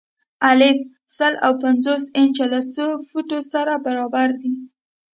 الف: 0.49 0.77
سل 1.17 1.33
او 1.45 1.51
پنځوس 1.63 2.03
انچه 2.19 2.45
له 2.53 2.59
څو 2.75 2.85
فوټو 3.07 3.39
سره 3.53 3.73
برابر 3.85 4.27
دي؟ 4.39 4.51